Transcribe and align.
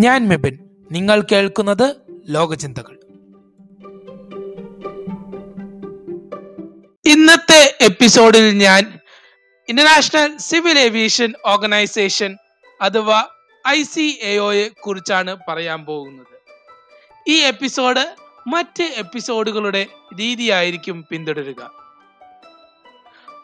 ഞാൻ 0.00 0.28
മെബിൻ. 0.28 0.58
നിങ്ങൾ 0.92 1.24
കേൾക്കുന്നത് 1.32 1.96
ലോകചിന്തകൾ. 2.28 2.94
ഇന്നത്തെ 7.06 7.76
എപ്പിസോഡിൽ 7.80 8.50
ഞാൻ 8.50 8.98
ഇന്റർനാഷണൽ 9.68 10.36
സിവിൽ 10.36 10.78
ഏവിയേഷൻ 10.78 11.32
ഓർഗനൈസേഷൻ 11.46 12.36
അഥവാ 12.80 13.24
ഐ 13.68 13.82
സി 13.82 14.18
എഒയെ 14.22 14.68
കുറിച്ചാണ് 14.68 15.36
പറയാൻ 15.48 15.84
പോകുന്നത്. 15.84 16.26
ഈ 17.28 17.36
എപ്പിസോഡ് 17.36 18.14
മറ്റ് 18.46 18.82
എപ്പിസോഡുകളുടെ 18.82 19.86
രീതിയായിരിക്കും 20.20 21.04
പിന്തുടരുക. 21.10 21.70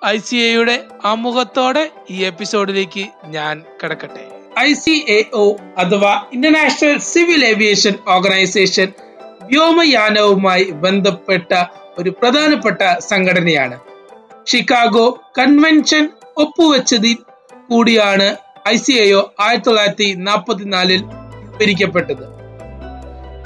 ഐ 0.06 0.18
സി 0.18 0.36
എയുടെ 0.36 0.86
ആമുഖത്തോടെ 1.04 1.90
ഈ 2.10 2.24
എപ്പിസോഡിലേക്ക് 2.24 3.08
ഞാൻ 3.24 3.64
കിടക്കട്ടെ. 3.82 4.35
ഐ 4.58 4.70
സി 4.82 4.94
എ 5.16 5.18
ഒ 5.40 5.46
അഥവാ 5.78 6.12
ഇന്റർനാഷണൽ 6.34 6.94
സിവിൽ 7.08 7.42
ഏവിയേഷൻ 7.48 7.94
ഓർഗനൈസേഷൻ 8.14 8.88
വ്യോമയാനവുമായി 9.50 10.64
ബന്ധപ്പെട്ട 10.84 11.50
ഒരു 11.98 12.10
പ്രധാനപ്പെട്ട 12.20 12.80
സംഘടനയാണ്. 13.10 13.76
ഷിക്കാഗോ 14.50 15.04
കൺവെൻഷൻ 15.38 16.04
ഒപ്പുവെച്ചതിൽ 16.36 17.16
കൂടിയാണ് 17.70 18.28
ഐ 18.72 18.76
സി 18.84 18.94
എ 19.04 19.06
ഒ 19.18 19.22
ആയിരത്തി 19.44 19.68
തൊള്ളായിരത്തി 19.68 20.08
നാൽപ്പത്തിനാലിൽ 20.26 21.02
വിവരിക്കപ്പെട്ടത് 21.52 22.24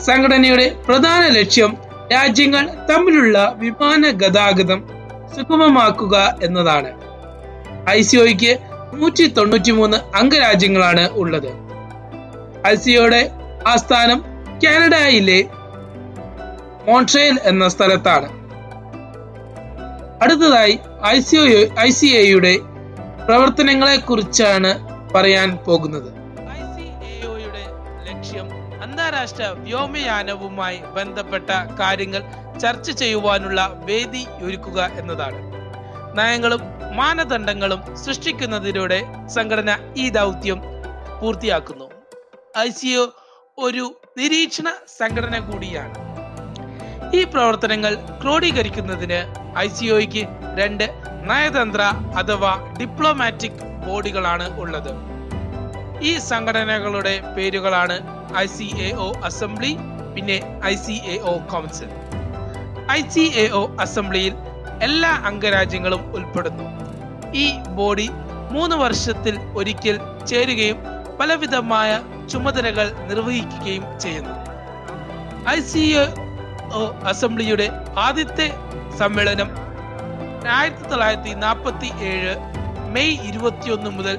സംഘടനയുടെ 0.09 0.67
പ്രധാന 0.87 1.23
ലക്ഷ്യം 1.39 1.73
രാജ്യങ്ങൾ 2.13 2.65
തമ്മിലുള്ള 2.91 3.39
വിമാന 3.63 4.03
ഗതാഗതം 4.23 4.81
സുഗമമാക്കുക 5.35 6.17
എന്നതാണ്. 6.43 6.91
ഐ 7.97 8.01
സി 8.09 8.17
ഒയ്ക്ക് 8.17 8.53
നൂറ്റി 8.95 9.27
തൊണ്ണൂറ്റി 9.27 9.71
മൂന്ന് 9.71 9.97
അംഗരാജ്യങ്ങളാണ് 10.17 11.11
ഉള്ളത്. 11.11 11.51
അൽസിയോടെ 12.67 13.31
ആസ്ഥാനം 13.67 14.25
കാനഡയിലെ 14.65 15.49
മോൺട്രയൽ 16.89 17.39
എന്ന 17.45 17.69
സ്ഥലത്താണ്. 17.69 18.29
അടുത്തതായി 20.23 20.79
ഐ 21.07 21.21
സി 21.21 21.37
ഐ 21.81 21.91
സി 21.91 22.07
എയുടെ 22.07 22.59
പ്രവർത്തനങ്ങളെ 23.27 23.97
കുറിച്ചാണ് 23.97 24.71
പറയാൻ 25.15 25.57
പോകുന്നത്. 25.57 26.11
ഐ 26.41 26.61
സി 26.77 26.87
എയുടെ 27.07 27.65
ലക്ഷ്യം 28.09 28.49
അന്താരാഷ്ട്ര 28.83 29.43
വ്യോമയാനവുമായി 29.59 30.81
ബന്ധപ്പെട്ട 30.97 31.51
കാര്യങ്ങൾ 31.81 32.23
ചർച്ച 32.59 32.91
ചെയ്യുവാനുള്ള 32.91 33.73
വേദി 33.85 34.27
ഒരുക്കുക 34.43 34.91
എന്നതാണ്. 34.99 35.41
നയങ്ങളും 36.19 36.80
മാനദണ്ഡങ്ങളും 37.01 37.81
സൃഷ്ടിക്കുന്നതിലൂടെ 38.03 38.99
സംഘടന 39.37 39.71
ഈ 40.03 40.07
ദൗത്യം 40.19 40.59
പൂർത്തിയാക്കുന്നു. 41.21 41.87
ഐ 42.67 42.69
സി 42.79 42.91
ഒ 43.03 43.05
ഒരു 43.67 43.85
നിരീക്ഷണ 44.19 44.69
സംഘടന 45.01 45.37
കൂടിയാണ്. 45.49 45.95
ഈ 47.19 47.21
പ്രവർത്തനങ്ങൾ 47.35 47.93
ക്രോഡീകരിക്കുന്നതിന് 48.23 49.21
ഐ 49.65 49.67
സി 49.77 49.87
ഒയ്ക്ക് 49.97 50.25
രണ്ട് 50.61 50.85
നയതന്ത്ര 51.31 51.83
അഥവാ 52.21 52.53
ഡിപ്ലോമാറ്റിക് 52.81 53.63
ബോഡികളാണ് 53.87 54.47
ഉള്ളത്. 54.63 54.93
ഈ 56.11 56.13
സംഘടനകളുടെ 56.31 57.15
പേരുകളാണ് 57.37 57.97
I 58.45 58.47
C 58.57 58.69
A 58.89 58.91
O 59.07 59.09
assembly 59.29 59.73
പിന്നെ 60.15 60.39
I 60.73 60.75
C 60.85 60.97
A 61.15 61.17
O 61.33 61.35
council. 61.53 61.91
I 62.99 63.01
C 63.15 63.25
A 63.45 63.47
O 63.61 63.65
അസംബ്ലിയിൽ 63.87 64.35
എല്ലാ 64.89 65.13
അംഗരാജ്യങ്ങളും 65.31 66.03
ഉൾപ്പെടുന്നു. 66.17 66.67
ഈ 67.35 67.47
ബോഡി 67.79 68.09
മൂന്ന് 68.51 68.77
വർഷത്തിൽ 68.77 69.39
ഒരിക്കൽ 69.57 69.97
ചേരുകയും 70.27 70.79
പലവിധമായ 71.21 72.01
ചുമതലകൾ 72.33 72.87
നിർവഹിക്കുകയും 73.09 73.85
ചെയ്യുന്നു. 74.01 74.35
ഐ 75.49 75.61
സി 75.61 75.83
അസംബ്ലിയുടെ 77.13 77.67
ആദ്യത്തെ 78.07 78.47
സമ്മേളനം 78.99 79.51
ആയിരത്തി 80.57 80.85
തൊള്ളായിരത്തി 80.91 81.33
നാൽപ്പത്തി 81.45 81.91
ഏഴ് 82.11 82.35
മെയ് 82.95 83.17
ഇരുപത്തിയൊന്ന് 83.31 83.91
മുതൽ 83.91 84.17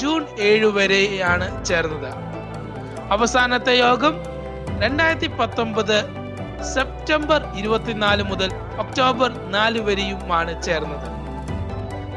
ജൂൺ 0.00 0.22
ഏഴ് 0.38 0.68
വരെയാണ് 0.76 1.64
ചേർന്നത്. 1.64 2.10
അവസാനത്തെ 3.10 3.74
യോഗം 3.78 4.14
രണ്ടായിരത്തി 4.82 5.26
പത്തൊമ്പത് 5.40 5.98
സെപ്റ്റംബർ 6.74 7.40
ഇരുപത്തിനാല് 7.60 8.22
മുതൽ 8.22 8.50
ഒക്ടോബർ 8.82 9.30
നാല് 9.50 9.80
വരെയുമാണ് 9.80 10.62
ചേർന്നത്. 10.62 11.08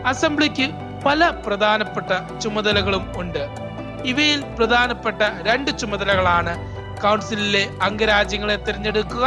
അസംബ്ലിക്ക് 0.05 0.65
പല 1.05 1.29
പ്രധാനപ്പെട്ട 1.45 2.39
ചുമതലകളും 2.39 3.05
ഉണ്ട്. 3.21 3.43
ഇവയിൽ 4.05 4.39
പ്രധാനപ്പെട്ട 4.57 5.21
രണ്ട് 5.47 5.71
ചുമതലകളാണ് 5.79 6.53
കൗൺസിലിലെ 7.03 7.63
അംഗരാജ്യങ്ങളെ 7.81 8.55
തിരഞ്ഞെടുക്കുക 8.55 9.25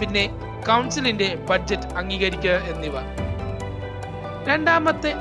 പിന്നെ 0.00 0.24
കൗൺസിലിന്റെ 0.68 1.28
ബഡ്ജറ്റ് 1.48 1.90
അംഗീകരിക്കുക 2.00 2.56
എന്നിവ. 2.72 2.96
രണ്ടാമത്തെ 4.48 5.12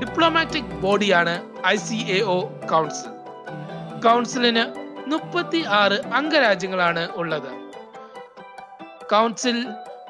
ഡിപ്ലോമാറ്റിക് 0.00 0.72
ബോഡിയാണ് 0.84 1.34
I 1.66 1.76
C 1.76 1.98
A 2.16 2.20
O 2.20 2.38
council. 2.72 3.10
കൗൺസിലിന് 4.06 4.64
മുപ്പത്തി 5.10 5.60
ആറ് 5.80 5.98
അംഗരാജ്യങ്ങളാണ് 6.20 7.08
ഉള്ളത്. 7.14 7.50
കൗൺസിൽ 9.12 9.58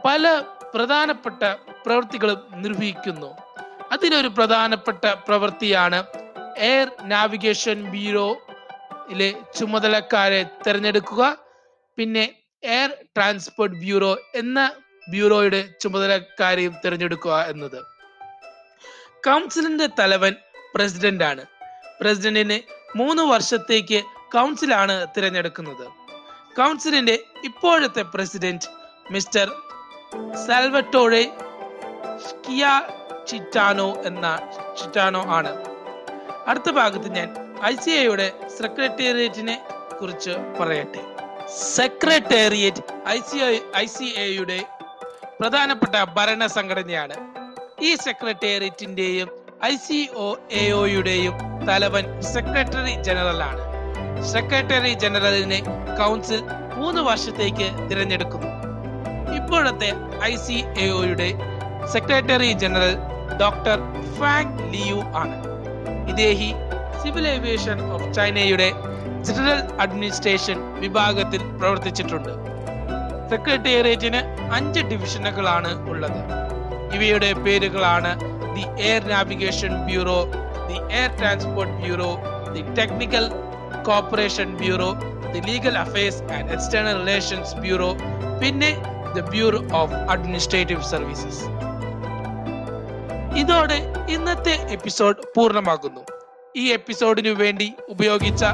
പല 0.04 0.42
പ്രധാനപ്പെട്ട 0.74 1.42
പ്രവൃത്തികളും 1.86 2.40
നിർവഹിക്കുന്നു. 2.62 3.30
അതിലൊരു 3.94 4.28
പ്രധാനപ്പെട്ട 4.28 5.04
പ്രവൃത്തിയാണ് 5.26 5.98
എയർ 6.56 6.88
നാവിഗേഷൻ 7.02 7.78
ബ്യൂറോയിലെ 7.90 9.28
ചുമതലക്കാരെ 9.58 10.46
തിരഞ്ഞെടുക്കുക. 10.66 11.36
പിന്നെ 11.96 12.24
എയർ 12.64 12.90
ട്രാൻസ്പോർട്ട് 13.16 13.76
ബ്യൂറോ 13.76 14.12
എന്ന 14.34 14.72
ബ്യൂറോയുടെ 15.08 15.60
ചുമതലക്കാരെയും 15.80 16.74
തിരഞ്ഞെടുക്കുക 16.84 17.34
എന്നത്. 17.48 17.80
കൗൺസിലിന്റെ 19.26 19.88
തലവൻ 19.98 20.34
പ്രസിഡന്റ് 20.74 21.24
ആണ്. 21.24 21.44
പ്രസിഡന്റിന് 22.00 22.58
മൂന്ന് 22.98 23.22
വർഷത്തേക്ക് 23.22 24.00
കൗൺസിലാണ് 24.32 25.06
തിരഞ്ഞെടുക്കുന്നത്. 25.16 25.86
കൗൺസിലിന്റെ 26.56 27.18
ഇപ്പോഴത്തെ 27.44 28.02
പ്രസിഡന്റ് 28.02 28.68
മിസ്റ്റർ 29.10 29.48
സാൽവറ്റോറെ 30.46 31.24
ചിറ്റാനോ 33.28 34.02
എന്ന 34.06 34.26
ചിറ്റാനോ 34.82 35.22
ആണ്. 35.38 35.52
അടുത്ത 36.46 36.70
ഭാഗത്ത് 36.70 37.08
ഞാൻ 37.16 37.28
ഐ 37.64 37.74
സി 37.84 37.90
ഐയുടെ 37.90 38.32
സെക്രട്ടേറിയറ്റിനെ 38.60 39.56
കുറിച്ച് 40.00 40.30
പറയട്ടെ. 40.60 41.02
Secretariat 41.50 42.82
I 43.08 43.18
C 43.18 43.38
I 43.76 43.86
C 43.86 44.04
എയുടെ 44.04 44.58
പ്രധാനപ്പെട്ട 45.40 46.04
ഭരണസംഘടനയാണ്. 46.16 47.14
ഈ 47.82 47.94
സെക്രട്ടേറിയറ്റിന്റെയും 47.94 49.30
ഐ 49.64 49.76
സി 49.76 50.08
ഒ 50.14 50.36
എയുടെയും 50.50 51.34
തലവൻ 51.68 52.22
സെക്രട്ടറി 52.22 53.02
ജനറൽ 53.02 53.42
ആണ്. 53.42 53.62
സെക്രട്ടറി 54.32 54.92
ജനറലിനെ 55.04 55.60
കൗൺസിൽ 55.98 56.42
മൂന്ന് 56.76 57.00
വർഷത്തേക്ക് 57.00 57.88
തിരഞ്ഞെടുക്കുന്നു. 57.90 58.50
ഇപ്പോഴത്തെ 59.36 59.90
ഐ 60.24 60.36
സി 60.36 60.64
എയുടെ 60.78 61.28
secretary 61.92 62.52
general 62.52 63.13
doctor 63.42 63.78
Fang 64.18 64.58
Liu 64.72 65.00
ആണ്. 65.22 65.36
ഇദ്ദേഹി 66.10 66.50
സിവിൽ 67.02 67.26
ഏവിയേഷൻ 67.34 67.78
ഓഫ് 67.94 68.08
ചൈനയുടെ 68.16 68.68
ജനറൽ 69.26 69.60
അഡ്മിനിസ്ട്രേഷൻ 69.82 70.58
വിഭാഗത്തിൽ 70.82 71.42
പ്രവർത്തിച്ചിട്ടുണ്ട്. 71.60 72.32
സെക്രട്ടേറിയറ്റിന് 73.32 74.20
അഞ്ച് 74.56 74.82
ഡിവിഷനുകളാണ് 74.90 75.70
ഉള്ളത്. 75.92 76.20
ഇവയുടെ 76.96 77.30
പേരുകളാണ് 77.44 78.10
the 78.56 78.64
air 78.88 79.02
navigation 79.12 79.72
bureau 79.88 80.18
the 80.68 80.78
air 80.98 81.10
transport 81.20 81.74
bureau 81.82 82.10
the 82.54 82.62
technical 82.78 83.24
corporation 83.88 84.50
bureau 84.62 84.90
the 85.32 85.40
legal 85.50 85.76
affairs 85.84 86.22
and 86.36 86.52
external 86.56 86.96
relations 87.02 87.54
bureau 87.64 87.90
പിന്നെ 88.42 88.70
the 89.16 89.26
bureau 89.34 89.60
of 89.80 89.96
administrative 90.14 90.84
services. 90.94 91.42
ഇതോടെ 93.36 93.92
ഇന്നത്തെ 94.10 94.50
എപ്പിസോഡ് 94.50 95.16
പൂർണമാകുന്നു. 95.36 96.00
ഈ 96.56 96.72
എപ്പിസോഡിനു 96.72 97.30
വേണ്ടി 97.30 97.72
ഉപയോഗിച്ച 97.88 98.44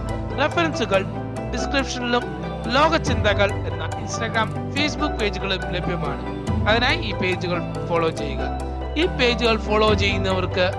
റെഫറൻസുകൾ 0.41 1.05
ഡിസ്ക്രിപ്ഷനിലും 1.53 2.23
ലോക 2.67 2.97
ചിന്തകൾ 2.97 3.53
എന്ന 3.53 3.91
ഇൻസ്റ്റാഗ്രാം 3.99 4.73
ഫേസ്ബുക്ക് 4.73 5.15
പേജുകളും 5.15 5.71
ലഭ്യമാണ്. 5.71 6.47
അതിനായി 6.69 6.97
ഈ 6.97 7.15
പേജുകൾ 7.15 7.87
ഫോളോ 7.89 8.09
ചെയ്യുക. 8.11 8.41
ഈ 8.97 9.07
പേജുകൾ 9.07 9.57
ഫോളോ 9.57 9.95
ചെയ്യുന്നവർക്ക് 9.95 10.71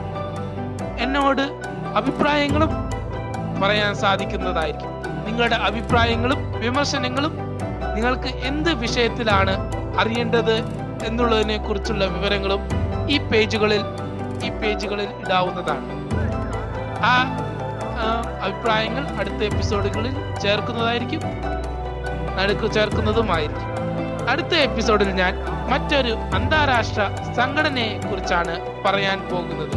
എന്നോട് 1.00 1.42
അഭിപ്രായങ്ങളും 1.96 2.70
പറയാൻ 3.64 3.96
സാധിക്കുന്നതായിരിക്കും. 3.96 4.90
നിങ്ങളുടെ 5.26 5.56
അഭിപ്രായങ്ങളും 5.56 6.60
വിമർശനങ്ങളും 6.60 7.38
നിങ്ങൾക്ക് 7.96 8.28
എന്ത് 8.28 8.74
വിഷയത്തിലാണ് 8.74 9.56
അറിയേണ്ടത് 10.00 10.56
എന്നുള്ളതിനെ 11.06 11.58
കുറിച്ചുള്ള 11.58 12.06
വിവരങ്ങളും 12.06 12.60
ഈ 13.12 13.18
പേജുകളിൽ 13.18 13.82
ഈ 14.46 14.50
പേജുകളിൽ 14.50 15.10
ഇടാവുന്നതാണ് 15.22 15.88
ആ 17.04 17.14
അഭിപ്രായങ്ങൾ 18.42 19.04
അടുത്ത 19.20 19.42
എപ്പിസോഡുകളിൽ 19.44 20.14
ചേർക്കുന്നതായിരിക്കും 20.40 21.24
നടുക്ക് 22.38 22.68
ചേർക്കുന്നതുമായിരിക്കും. 22.74 23.68
അടുത്ത 24.30 24.54
എപ്പിസോഡിൽ 24.68 25.10
ഞാൻ 25.10 25.34
മറ്റൊരു 25.70 26.14
അന്താരാഷ്ട്ര 26.36 27.02
സംഘടനയെ 27.36 28.00
കുറിച്ചാണ് 28.10 28.54
പറയാൻ 28.86 29.20
പോകുന്നത്. 29.32 29.76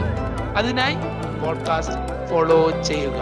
അതിനായി 0.57 0.97
പോഡ്കാസ്റ്റ് 1.43 2.29
ഫോളോ 2.31 2.83
ചെയ്യുക. 2.83 3.19